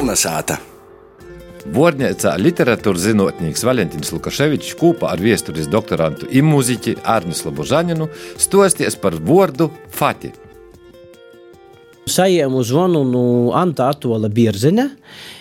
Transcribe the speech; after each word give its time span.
Kolnesāta! 0.00 0.54
Vornēcā 1.76 2.30
literatūras 2.40 3.02
zinātnēks 3.04 3.66
Valentīns 3.68 4.14
Lukaševičs 4.14 4.72
kopā 4.80 5.10
ar 5.12 5.20
vēstures 5.20 5.68
doktorantu 5.68 6.30
Imūziķi 6.40 6.94
Arnislu 7.04 7.52
Bužaninu 7.52 8.06
stosties 8.40 8.96
par 8.96 9.18
vārdu 9.20 9.68
Fati. 9.92 10.32
Sajēmu 12.10 12.62
zvanu 12.66 13.04
no 13.06 13.26
Anta 13.56 13.90
Atola 13.92 14.30
Birzene. 14.32 14.90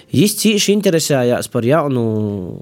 Viņš 0.10 0.34
cīši 0.42 0.74
interesējās 0.74 1.50
par 1.54 1.66
jaunu 1.68 2.02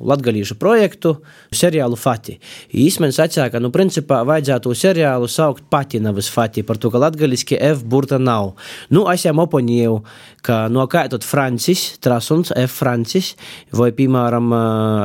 latgadījušu 0.08 0.58
projektu, 0.60 1.14
seriālu 1.56 1.96
Fati. 1.96 2.36
Viņš 2.74 2.98
man 3.00 3.14
sacīja, 3.16 3.46
ka, 3.54 3.62
nu, 3.64 3.72
principā, 3.72 4.20
vajadzētu 4.28 4.74
seriālu 4.76 5.30
saukt 5.32 5.64
Pati, 5.72 6.02
nevis 6.04 6.28
Fati, 6.34 6.66
par 6.68 6.76
to, 6.76 6.92
ka 6.92 7.00
latgadījuši 7.06 7.60
F 7.70 7.86
burta 7.88 8.20
nav. 8.20 8.58
Nu, 8.92 9.06
es 9.14 9.24
jau 9.24 9.32
opoņēju, 9.46 9.96
ka 10.44 10.66
no 10.74 10.84
kā 10.92 11.06
tad 11.08 11.24
Francis, 11.24 11.86
Trasuns, 12.04 12.52
F 12.52 12.76
Francis, 12.82 13.34
vai, 13.72 13.94
piemēram, 13.96 14.52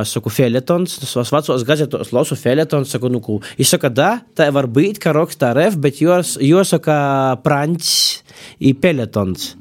es 0.03 0.11
saku, 0.17 0.33
Feletons, 0.33 0.99
es 0.99 1.15
vecos 1.15 1.63
gazetos 1.67 2.11
lasu 2.11 2.35
Feletons, 2.39 2.91
saku, 2.91 3.11
nu, 3.13 3.23
ku, 3.23 3.39
es 3.55 3.71
saku, 3.71 3.87
da, 3.87 4.17
tā 4.35 4.51
var 4.51 4.67
būt, 4.67 4.99
ka 4.99 5.15
rakstā 5.15 5.55
F, 5.69 5.79
bet 5.79 6.03
jos, 6.03 6.35
josaka 6.43 7.39
Francis 7.47 8.19
i 8.59 8.73
Peletons. 8.73 9.53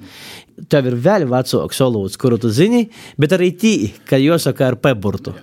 Tev 0.68 0.90
ir 0.90 0.98
vēl 1.04 1.28
vecāks 1.30 1.80
solūts, 1.80 2.18
kuru 2.20 2.38
tu 2.38 2.52
zini, 2.52 2.84
bet 3.18 3.32
arī 3.34 3.54
tī, 3.56 3.74
ka 4.08 4.20
jāsaka 4.20 4.72
ar 4.72 4.78
peburtu. 4.82 5.34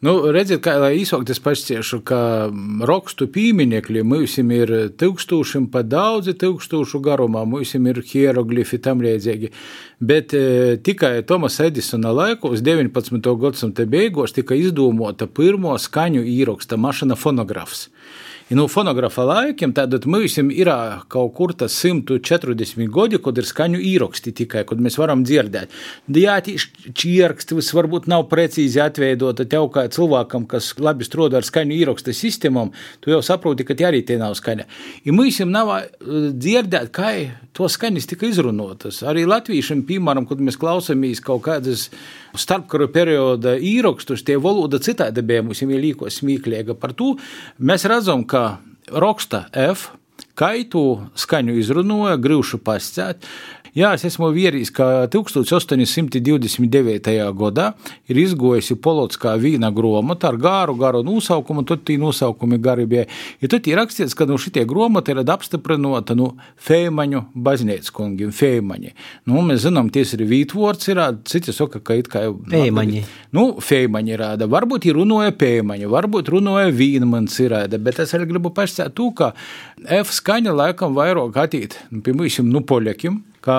Nu, 0.00 0.14
redziet, 0.32 0.62
kā 0.64 0.72
izsaukt, 0.96 1.28
es 1.32 1.40
pašciešu, 1.44 1.98
ka 2.08 2.20
rakstu 2.88 3.26
pīminekļi 3.32 4.04
mums 4.08 4.38
ir 4.40 4.72
tūkstošiem 5.00 5.66
pa 5.72 5.82
daudzi 5.84 6.32
tūkstošu 6.40 7.02
garumā, 7.04 7.44
mums 7.44 7.74
ir 7.76 8.00
hieroglifi 8.12 8.80
tam 8.80 9.04
līdzīgi. 9.04 9.52
Bet 10.00 10.32
e, 10.32 10.78
tikai 10.80 11.20
Tomasa 11.28 11.68
Edisona 11.68 12.14
laikos, 12.16 12.64
19. 12.64 13.28
gadsimta 13.42 13.84
beigās, 13.84 14.32
tika 14.32 14.56
izdomota 14.56 15.28
pirmo 15.28 15.76
skaņu 15.76 16.24
īraksta 16.24 16.80
mašana 16.80 17.20
fonografs. 17.20 17.90
No 18.50 18.64
fonografa 18.66 19.22
laikiem 19.22 19.70
tātad 19.70 20.08
mums 20.10 20.32
ir 20.40 20.68
kaut 21.12 21.28
kur 21.36 21.52
tas 21.54 21.76
140 21.84 22.88
gadi, 22.90 23.20
kad 23.22 23.36
ir 23.38 23.46
skaņu 23.46 23.78
īraksti 23.92 24.32
tikai, 24.40 24.64
kad 24.66 24.80
mēs 24.82 24.96
varam 24.98 25.22
dzirdēt. 25.22 25.70
Jā, 26.10 26.40
šī 26.42 27.12
ieraksti 27.12 27.54
varbūt 27.78 28.08
nav 28.10 28.24
precīzi 28.32 28.82
atveidota 28.82 29.46
tev 29.46 29.68
kā 29.70 29.84
cilvēkam, 29.94 30.48
kas 30.50 30.72
labi 30.82 31.06
strādā 31.06 31.38
ar 31.38 31.46
skaņu 31.46 31.76
ieraksta 31.78 32.10
sistēmām, 32.10 32.72
tu 32.98 33.14
jau 33.14 33.20
saproti, 33.22 33.68
ka 33.68 33.76
tie 33.78 33.86
arī 33.86 34.02
tie 34.02 34.18
nav 34.18 34.34
skaņa. 34.34 34.66
I 35.06 35.14
mums 35.14 35.38
nav 35.46 35.70
dzirdēt, 36.02 36.90
kā 36.90 37.12
to 37.54 37.70
skaņas 37.70 38.10
tika 38.10 38.26
izrunotas. 38.32 39.04
Arī 39.06 39.28
latviešiem, 39.30 39.86
piemēram, 39.86 40.26
kad 40.26 40.42
mēs 40.42 40.58
klausāmies 40.58 41.22
kaut 41.22 41.44
kādas 41.46 41.86
starpkara 42.38 42.90
perioda 42.90 43.54
īrakstus, 43.54 44.26
tie 44.26 44.38
valoda 44.42 44.82
citādi 44.82 45.22
bija 45.26 45.46
mums 45.46 45.62
jau 45.62 45.70
līko 45.70 46.10
smieklīga. 46.10 46.74
Par 46.78 46.98
to 46.98 47.14
mēs 47.62 47.86
redzam, 47.90 48.26
ka 48.26 48.39
raksta 48.92 49.46
F 49.52 49.90
kaitu 50.38 50.84
skaņu 51.18 51.56
izrunoja, 51.60 52.18
grūšu 52.20 52.62
pascēt. 52.64 53.26
Jā, 53.70 53.92
es 53.94 54.02
esmu 54.02 54.32
vierījis, 54.34 54.72
ka 54.74 55.06
1829. 55.12 57.12
gadā 57.38 57.66
ir 58.10 58.18
izgojusi 58.18 58.74
Polotskā 58.82 59.36
vīna 59.38 59.70
grāmata 59.74 60.32
ar 60.32 60.38
gāru, 60.42 60.74
garu 60.78 61.02
nosaukumu, 61.06 61.62
tad 61.68 61.84
tī 61.86 61.94
nosaukumi 62.00 62.58
gari 62.62 62.86
bija. 62.90 63.04
Ja 63.38 63.46
tad 63.52 63.68
ir 63.70 63.78
rakstīts, 63.78 64.16
ka 64.18 64.26
nu, 64.26 64.38
šitie 64.42 64.64
grāmata 64.66 65.14
ir 65.14 65.22
apstiprinota 65.22 66.16
nu, 66.18 66.32
Feimaņu 66.66 67.20
baznīcas 67.34 67.94
kungiem, 67.94 68.32
Feimaņi. 68.34 68.90
Nu, 69.30 69.38
mēs 69.46 69.62
zinām, 69.68 69.86
ties 69.94 70.16
ir 70.18 70.26
vītvords, 70.26 70.90
ir, 70.90 70.98
citi 71.30 71.54
saka, 71.54 71.78
ka 71.78 71.94
it 72.00 72.10
kā 72.10 72.24
jau. 72.26 72.34
Feimaņi. 72.50 73.04
Nu, 73.38 73.44
Feimaņi 73.62 74.18
rāda, 74.18 74.50
varbūt 74.50 74.90
ir 74.90 74.98
runoja 74.98 75.30
Peimaņi, 75.30 75.86
varbūt 75.94 76.34
runoja 76.34 76.74
Vīnmans 76.74 77.38
rāda, 77.54 77.78
bet 77.78 78.02
es 78.02 78.18
arī 78.18 78.26
gribu 78.34 78.50
pastāstīt 78.56 78.98
to, 78.98 79.12
ka 79.14 79.30
F 80.00 80.10
skaņa 80.30 80.52
laikam 80.54 80.92
vairāk 80.94 81.34
atīt, 81.42 81.74
nu, 81.90 82.04
pie 82.06 82.12
mums, 82.14 82.36
nu, 82.46 82.60
poļakiem 82.62 83.16
ka 83.44 83.54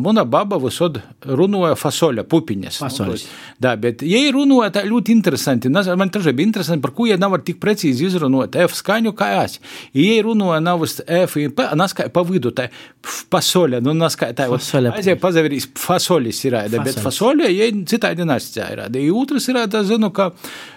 mana 0.00 0.24
baba 0.24 0.56
visur 0.60 0.96
runāja 1.26 1.76
fasoļa, 1.76 2.24
pupiņas. 2.30 2.78
Fasoļas. 2.80 3.24
Da, 3.60 3.74
bet, 3.80 4.04
ja 4.06 4.20
runāja 4.32 4.70
tā 4.78 4.84
ļoti 4.88 5.12
interesanti, 5.12 5.68
man 5.72 6.12
tas 6.12 6.24
bija 6.30 6.46
interesanti, 6.46 6.82
par 6.84 6.94
ko 6.96 7.08
ja 7.08 7.18
nevar 7.20 7.42
tik 7.44 7.60
precīzi 7.60 8.08
izrunāt 8.08 8.56
F 8.64 8.78
skaņu 8.78 9.12
kā 9.16 9.28
es. 9.42 9.58
Ja 9.96 10.22
runāja 10.24 10.62
nav 10.64 10.86
F, 10.86 11.36
naskai 11.76 12.08
pa 12.14 12.24
vidu, 12.26 12.54
tā 12.56 12.70
fasoļa, 13.04 13.82
nu 13.84 13.92
naskai 13.96 14.32
tā. 14.36 14.48
Fasoļa. 14.52 14.94
Aizēja 14.96 15.20
pazavirīs 15.20 15.68
fasoļis 15.80 16.42
ir, 16.48 16.58
bet 16.76 17.02
fasoļa, 17.04 17.50
ja 17.52 17.68
citādi 17.92 18.24
nascā 18.28 18.70
ir. 18.72 18.86
Ja 18.88 19.12
otrs 19.20 19.50
ir, 19.52 19.60
tā 19.72 19.84
zinu, 19.86 20.10
ka 20.16 20.30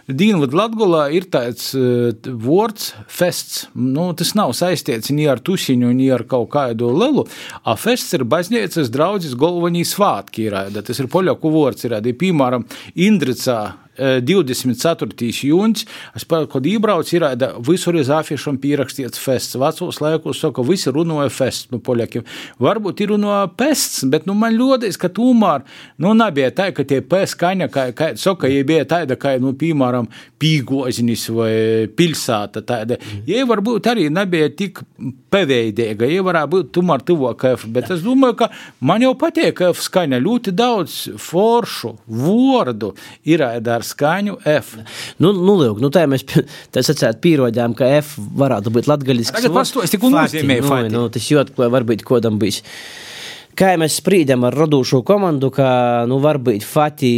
Dienvidu 0.09 0.58
Latgulā 0.58 1.03
ir 1.14 1.28
tāds 1.30 1.72
uh, 1.78 2.09
vārds 2.44 2.92
fests. 3.14 3.68
Nu, 3.78 4.09
tas 4.18 4.34
nav 4.38 4.56
saistīts 4.58 5.14
ni 5.14 5.28
ar 5.30 5.42
tusiņu, 5.46 5.92
ni 5.94 6.09
ar 6.14 6.25
kaut 6.30 6.50
kādu 6.56 6.90
lielu, 6.98 7.28
a 7.62 7.75
fests 7.78 8.18
ir 8.18 8.25
baznīca 8.25 8.49
baznīcas 8.50 8.90
draudzes 8.90 9.36
galvenie 9.38 9.86
svātki 9.86 10.48
ir. 10.48 10.82
Tas 10.82 11.00
ir 11.00 11.10
poļaku 11.12 11.52
vārds, 11.54 11.86
ir 11.86 11.94
piemēram 12.18 12.66
Indricā 12.96 13.76
24. 14.00 15.30
jūnijas, 15.50 15.86
es 16.18 16.26
pēc 16.30 16.48
kad 16.54 16.68
iebraucu, 16.70 17.16
ir 17.18 17.26
visur 17.68 17.98
iz 18.00 18.12
afišam 18.14 18.60
pierakstīts 18.62 19.22
fests. 19.22 19.58
Vecos 19.60 20.02
laikos 20.04 20.42
saka, 20.42 20.64
visi 20.66 20.94
runāja 20.94 21.30
fests, 21.34 21.70
nu, 21.74 21.82
poļakiem. 21.84 22.26
Varbūt 22.64 23.04
ir 23.04 23.14
runāja 23.14 23.50
pests, 23.60 24.06
bet, 24.10 24.28
nu, 24.30 24.36
man 24.40 24.56
ļodais, 24.58 24.98
ka 25.00 25.12
tūmār, 25.14 25.66
nu, 26.02 26.14
nebija 26.18 26.52
tā, 26.56 26.70
ka 26.76 26.86
tie 26.88 27.02
pēc 27.06 27.36
skaņa, 27.36 27.70
kā, 27.74 27.86
kā 27.98 28.12
saka, 28.20 28.50
ja 28.52 28.66
bija 28.68 28.88
tāda, 28.90 29.18
kā, 29.20 29.36
nu, 29.42 29.54
piemēram, 29.60 30.10
pīgozinis 30.40 31.28
vai 31.36 31.54
pilsāta 31.96 32.64
tāda. 32.66 33.00
Ja 33.28 33.46
varbūt 33.50 33.90
arī 33.92 34.08
nebija 34.14 34.50
tik 34.56 34.81
paveidīga, 35.34 36.08
ja 36.10 36.24
varētu 36.26 36.54
būt 36.56 36.72
tomēr 36.78 37.04
tuvāk 37.06 37.46
bet 37.68 37.90
es 37.94 38.04
domāju, 38.06 38.38
ka 38.42 38.50
man 38.86 39.04
jau 39.04 39.14
patīk 39.20 39.62
F 39.70 39.84
skaņa 39.84 40.20
ļoti 40.24 40.54
daudz 40.56 40.98
foršu, 41.22 41.96
vārdu 42.08 42.94
ir 43.28 43.44
ar 43.46 43.86
skaņu 43.90 44.40
F. 44.50 44.78
Nu, 45.22 45.34
nu, 45.36 45.58
lūk, 45.60 45.82
nu 45.84 45.92
tā 45.94 46.06
mēs 46.10 46.26
tā 46.74 46.84
sacēt 46.86 47.22
pīroģām, 47.24 47.76
ka 47.78 47.90
F 48.00 48.16
varētu 48.40 48.74
būt 48.76 48.90
latgaļisks. 48.92 49.38
Tagad 49.40 49.56
pastos, 49.60 49.94
tik 49.94 50.08
un 50.08 50.18
nozīmē 50.18 50.62
nu, 50.64 50.82
nu, 50.96 51.06
tas 51.14 51.30
jūt, 51.32 51.54
ko 51.58 51.70
varbūt 51.74 52.06
kodam 52.08 52.42
bijis 52.42 52.64
kā 53.59 53.74
mēs 53.80 53.97
sprīdam 54.00 54.46
ar 54.47 54.56
radošo 54.56 55.02
komandu, 55.08 55.50
ka, 55.52 55.68
nu, 56.08 56.20
varbūt 56.24 56.64
Fati 56.64 57.09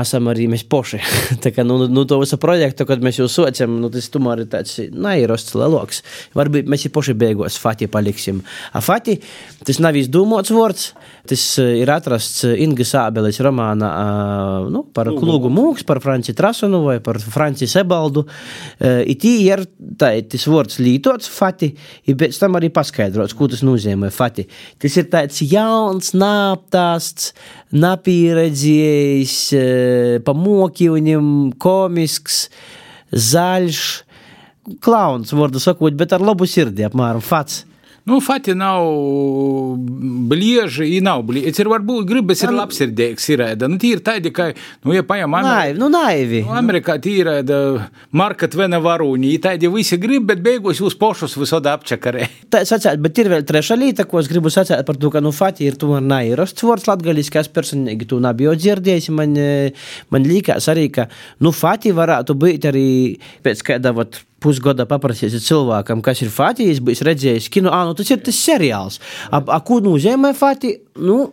esam 0.00 0.30
arī 0.32 0.48
mēs 0.50 0.64
poši. 0.70 0.98
tā 1.44 1.52
kā, 1.54 1.62
nu, 1.66 1.76
nu, 1.90 2.04
to 2.08 2.18
visu 2.22 2.38
projektu, 2.42 2.86
kad 2.88 3.02
mēs 3.04 3.20
jau 3.20 3.28
sociam, 3.30 3.76
nu, 3.80 3.90
tas 3.92 4.10
tomēr 4.12 4.42
ir 4.42 4.50
tāds 4.50 4.80
nairosts 4.90 5.54
leloks. 5.58 6.02
Varbūt 6.34 6.70
mēs 6.70 6.86
ir 6.88 6.94
poši 6.94 7.14
beigos 7.18 7.58
Fati 7.62 7.88
paliksim. 7.90 8.40
A 8.74 8.82
Fati, 8.84 9.16
tas 9.66 9.78
nav 9.82 9.98
izdomāts 9.98 10.50
vārds, 10.54 10.88
tas 11.30 11.44
ir 11.62 11.92
atrasts 11.92 12.44
Inga 12.50 12.86
Sābeles 12.88 13.38
romāna 13.44 13.92
nu, 14.74 14.84
par 14.94 15.12
Klugu 15.14 15.52
mūks, 15.54 15.86
par 15.86 16.02
Franci 16.04 16.34
Trasonu 16.36 16.82
vai 16.88 16.98
par 17.04 17.20
Franci 17.22 17.68
Sebaldu. 17.70 18.26
I 18.82 19.14
tī 19.20 19.36
ir 19.46 19.64
tā, 20.00 20.10
tas 20.28 20.48
vārds 20.50 20.80
lītots 20.82 21.30
Fati, 21.30 21.70
i 22.10 22.18
pēc 22.18 22.42
tam 22.42 22.58
arī 22.58 22.72
paskaidrots, 22.74 23.36
ko 23.38 23.48
tas 23.52 23.62
nozīmē 23.66 24.10
Fati. 24.14 24.48
Tas 24.82 24.98
ir 24.98 25.08
tāds 25.12 25.43
jauns, 25.50 26.12
nāptāsts, 26.16 27.32
napieredzējis, 27.74 29.36
eh, 29.58 30.16
pamokījumiem, 30.24 31.28
komisks, 31.58 32.48
zaļš, 33.12 33.84
klauns, 34.84 35.34
vārdu 35.36 35.60
sakot, 35.62 35.96
bet 35.96 36.12
ar 36.16 36.24
labu 36.24 36.48
sirdi, 36.48 36.86
apmēram, 36.86 37.22
fats. 37.22 37.64
Nu, 38.04 38.20
Fati 38.20 38.54
nav 38.54 38.84
blieži, 40.28 40.96
i 40.96 41.00
nav 41.00 41.22
blieži. 41.24 41.62
Ir 41.62 41.70
varbūt 41.72 42.04
gribas 42.04 42.42
ir 42.44 42.50
labsirdīgs, 42.52 43.28
ir 43.32 43.42
ēda. 43.46 43.68
Nu, 43.70 43.78
tī 43.80 43.94
ir 43.96 44.02
tādi, 44.04 44.28
ka, 44.34 44.50
nu, 44.84 44.92
ja 44.92 45.00
pajam 45.08 45.32
Amerikā. 45.38 45.78
Nu, 45.80 45.88
naivi. 45.88 46.42
Nu, 46.44 46.52
Amerikā 46.58 46.98
tī 47.00 47.14
ir 47.22 47.30
ēda 47.38 47.60
marka 48.12 48.50
tvena 48.52 48.82
varūņi. 48.84 49.30
I 49.32 49.40
tādi 49.46 49.70
visi 49.72 49.96
grib, 50.02 50.26
bet 50.28 50.42
beigos 50.44 50.82
jūs 50.82 50.98
pošus 51.00 51.38
visādi 51.40 51.72
apčakarē. 51.72 52.28
Tā 52.52 52.60
sacēt, 52.68 53.00
bet 53.00 53.22
ir 53.24 53.32
vēl 53.32 53.46
treša 53.48 53.80
līta, 53.80 54.04
ko 54.10 54.20
es 54.20 54.28
gribu 54.28 54.52
sacēt 54.52 54.84
par 54.84 55.00
to, 55.00 55.08
ka, 55.14 55.24
nu, 55.24 55.32
Fati 55.32 55.64
ir 55.64 55.80
tomēr 55.80 56.04
nairosts 56.04 56.68
vārds 56.68 56.90
latgaliski, 56.90 57.40
es 57.40 57.48
personīgi 57.56 58.10
to 58.12 58.20
nebiju 58.20 58.52
dzirdējis. 58.60 59.08
Man, 59.16 59.32
man 60.12 60.28
liekas 60.28 60.68
arī, 60.68 60.90
ka, 60.92 61.08
nu, 61.40 61.56
Fati 61.56 61.96
varētu 61.96 62.36
būt 62.36 62.68
arī 62.68 62.86
pēc 63.48 63.64
kāda, 63.72 63.96
vat, 63.96 64.20
pusgada 64.44 64.86
paprasīsi 64.88 65.40
cilvēkam, 65.44 66.02
kas 66.04 66.20
ir 66.24 66.32
Fatijas, 66.34 66.82
bijis 66.84 67.04
redzējis 67.08 67.48
kino, 67.52 67.72
ah, 67.72 67.86
nu 67.88 67.96
tas 67.98 68.12
ir 68.12 68.20
tas 68.24 68.42
seriāls. 68.44 69.00
Ap, 69.32 69.48
a, 69.48 69.62
ko 69.64 69.80
nozīmē 69.84 70.34
Fatija? 70.36 70.82
Nu, 71.00 71.24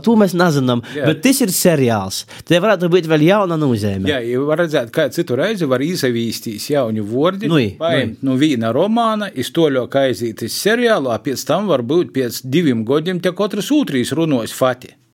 To 0.00 0.14
mēs 0.16 0.32
nezinām, 0.32 0.80
Jā. 0.96 1.04
bet 1.04 1.18
tas 1.20 1.42
ir 1.44 1.50
seriāls. 1.52 2.22
Te 2.48 2.56
varētu 2.64 2.88
būt 2.88 3.04
vēl 3.10 3.26
jauna 3.26 3.58
nozīme. 3.60 4.08
Jā, 4.08 4.22
ja 4.24 4.40
var 4.48 4.62
redzēt, 4.62 4.88
kā 4.94 5.04
citu 5.12 5.36
reizi 5.36 5.68
var 5.68 5.84
izavīstīs 5.84 6.70
jaunu 6.72 7.04
vārdu, 7.10 7.50
nu, 7.52 7.60
paņemt 7.76 8.24
no 8.24 8.38
viena 8.40 8.72
romāna, 8.72 9.28
iztoļo, 9.28 9.84
kā 9.92 10.06
aiziet 10.08 10.46
uz 10.48 10.56
seriālu, 10.56 11.12
a 11.12 11.20
pēc 11.20 11.44
tam 11.44 11.68
varbūt 11.68 12.14
pēc 12.16 12.40
diviem 12.48 12.86
gadiem 12.88 13.20
te 13.20 13.34
katrs 13.36 13.68
ūtrīs 13.76 14.16
runos 14.16 14.56
Fati. 14.56 14.94